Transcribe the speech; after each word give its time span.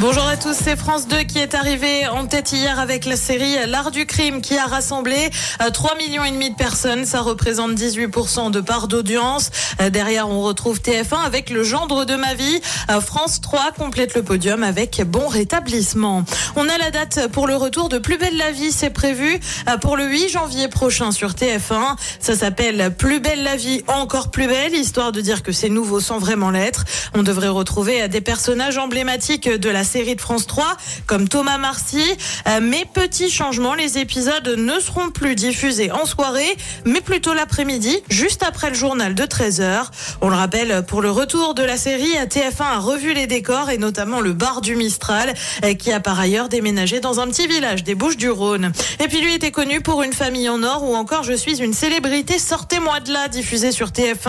Bonjour 0.00 0.28
à 0.28 0.36
tous, 0.36 0.54
c'est 0.54 0.76
France 0.76 1.08
2 1.08 1.24
qui 1.24 1.40
est 1.40 1.56
arrivé 1.56 2.06
en 2.06 2.24
tête 2.28 2.52
hier 2.52 2.78
avec 2.78 3.04
la 3.04 3.16
série 3.16 3.56
L'Art 3.66 3.90
du 3.90 4.06
crime 4.06 4.40
qui 4.40 4.56
a 4.56 4.66
rassemblé 4.66 5.28
3 5.72 5.96
millions 5.96 6.22
et 6.22 6.30
demi 6.30 6.50
de 6.50 6.54
personnes. 6.54 7.04
Ça 7.04 7.20
représente 7.20 7.72
18% 7.72 8.52
de 8.52 8.60
part 8.60 8.86
d'audience. 8.86 9.50
Euh, 9.80 9.90
Derrière, 9.90 10.28
on 10.28 10.40
retrouve 10.42 10.78
TF1 10.78 11.24
avec 11.26 11.50
Le 11.50 11.64
gendre 11.64 12.04
de 12.04 12.14
ma 12.14 12.34
vie. 12.34 12.60
Euh, 12.92 13.00
France 13.00 13.40
3 13.40 13.72
complète 13.76 14.14
le 14.14 14.22
podium 14.22 14.62
avec 14.62 15.02
Bon 15.04 15.26
rétablissement. 15.26 16.24
On 16.54 16.68
a 16.68 16.78
la 16.78 16.92
date 16.92 17.26
pour 17.32 17.48
le 17.48 17.56
retour 17.56 17.88
de 17.88 17.98
Plus 17.98 18.18
belle 18.18 18.36
la 18.36 18.52
vie. 18.52 18.70
C'est 18.70 18.90
prévu 18.90 19.40
euh, 19.68 19.78
pour 19.78 19.96
le 19.96 20.04
8 20.04 20.28
janvier 20.28 20.68
prochain 20.68 21.10
sur 21.10 21.30
TF1. 21.30 21.96
Ça 22.20 22.36
s'appelle 22.36 22.94
Plus 22.96 23.18
belle 23.18 23.42
la 23.42 23.56
vie, 23.56 23.82
encore 23.88 24.30
plus 24.30 24.46
belle, 24.46 24.76
histoire 24.76 25.10
de 25.10 25.20
dire 25.20 25.42
que 25.42 25.50
c'est 25.50 25.68
nouveau 25.68 25.98
sans 25.98 26.18
vraiment 26.18 26.52
l'être. 26.52 26.84
On 27.14 27.24
devrait 27.24 27.48
retrouver 27.48 28.06
des 28.06 28.20
personnages 28.20 28.78
emblématiques 28.78 29.48
de 29.48 29.68
la 29.68 29.87
série 29.88 30.14
de 30.14 30.20
France 30.20 30.46
3, 30.46 30.76
comme 31.06 31.28
Thomas 31.28 31.58
Marcy. 31.58 32.04
Euh, 32.46 32.60
mais 32.62 32.84
petit 32.92 33.30
changement, 33.30 33.74
les 33.74 33.98
épisodes 33.98 34.54
ne 34.56 34.78
seront 34.78 35.10
plus 35.10 35.34
diffusés 35.34 35.90
en 35.90 36.04
soirée, 36.04 36.56
mais 36.84 37.00
plutôt 37.00 37.32
l'après-midi, 37.34 37.98
juste 38.10 38.42
après 38.42 38.68
le 38.68 38.74
journal 38.74 39.14
de 39.14 39.24
13h. 39.24 39.86
On 40.20 40.28
le 40.28 40.36
rappelle, 40.36 40.84
pour 40.86 41.00
le 41.00 41.10
retour 41.10 41.54
de 41.54 41.62
la 41.62 41.78
série, 41.78 42.12
TF1 42.28 42.62
a 42.62 42.78
revu 42.78 43.14
les 43.14 43.26
décors 43.26 43.70
et 43.70 43.78
notamment 43.78 44.20
le 44.20 44.34
bar 44.34 44.60
du 44.60 44.76
Mistral, 44.76 45.32
euh, 45.64 45.74
qui 45.74 45.90
a 45.90 46.00
par 46.00 46.20
ailleurs 46.20 46.50
déménagé 46.50 47.00
dans 47.00 47.18
un 47.20 47.26
petit 47.28 47.46
village 47.46 47.82
des 47.82 47.94
Bouches 47.94 48.18
du 48.18 48.30
Rhône. 48.30 48.72
Et 49.02 49.08
puis 49.08 49.22
lui 49.22 49.34
était 49.34 49.50
connu 49.50 49.80
pour 49.80 50.02
une 50.02 50.12
famille 50.12 50.48
en 50.50 50.62
or 50.62 50.84
ou 50.84 50.94
encore 50.94 51.22
Je 51.22 51.32
suis 51.32 51.62
une 51.62 51.72
célébrité, 51.72 52.38
sortez-moi 52.38 53.00
de 53.00 53.12
là, 53.12 53.28
diffusé 53.28 53.72
sur 53.72 53.88
TF1. 53.88 54.28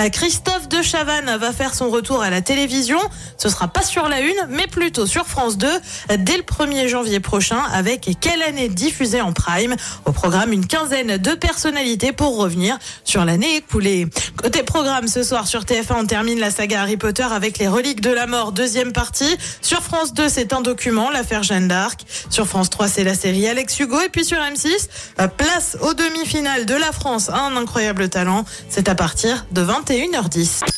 Euh, 0.00 0.08
Christophe 0.10 0.68
de 0.68 0.82
Chavannes 0.82 1.34
va 1.38 1.52
faire 1.52 1.74
son 1.74 1.88
retour 1.88 2.22
à 2.22 2.28
la 2.28 2.42
télévision. 2.42 2.98
Ce 3.38 3.48
sera 3.48 3.68
pas 3.68 3.82
sur 3.82 4.08
la 4.08 4.20
une, 4.20 4.46
mais 4.50 4.66
plutôt 4.66 4.97
sur 5.06 5.26
France 5.26 5.58
2 5.58 5.68
dès 6.18 6.36
le 6.36 6.42
1er 6.42 6.88
janvier 6.88 7.20
prochain 7.20 7.60
avec 7.72 8.10
Quelle 8.20 8.42
année 8.42 8.68
diffusée 8.68 9.20
en 9.20 9.32
prime. 9.32 9.76
Au 10.04 10.12
programme, 10.12 10.52
une 10.52 10.66
quinzaine 10.66 11.16
de 11.16 11.34
personnalités 11.34 12.12
pour 12.12 12.36
revenir 12.36 12.78
sur 13.04 13.24
l'année 13.24 13.56
écoulée. 13.56 14.06
Côté 14.36 14.62
programme, 14.62 15.08
ce 15.08 15.22
soir 15.22 15.46
sur 15.46 15.62
TF1, 15.62 15.94
on 16.00 16.06
termine 16.06 16.38
la 16.38 16.50
saga 16.50 16.82
Harry 16.82 16.96
Potter 16.96 17.22
avec 17.22 17.58
les 17.58 17.68
reliques 17.68 18.00
de 18.00 18.10
la 18.10 18.26
mort, 18.26 18.52
deuxième 18.52 18.92
partie. 18.92 19.36
Sur 19.60 19.82
France 19.82 20.14
2, 20.14 20.28
c'est 20.28 20.52
un 20.52 20.60
document, 20.60 21.10
l'affaire 21.10 21.42
Jeanne 21.42 21.68
d'Arc. 21.68 22.00
Sur 22.30 22.46
France 22.46 22.70
3, 22.70 22.88
c'est 22.88 23.04
la 23.04 23.14
série 23.14 23.46
Alex 23.46 23.78
Hugo. 23.78 24.00
Et 24.00 24.08
puis 24.08 24.24
sur 24.24 24.38
M6, 24.38 24.88
place 25.36 25.76
aux 25.82 25.94
demi-finales 25.94 26.66
de 26.66 26.74
la 26.74 26.92
France 26.92 27.28
un 27.30 27.56
incroyable 27.56 28.08
talent. 28.08 28.44
C'est 28.68 28.88
à 28.88 28.94
partir 28.94 29.46
de 29.52 29.62
21h10. 29.62 30.77